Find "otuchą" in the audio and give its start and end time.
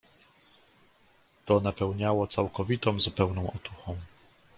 3.51-3.97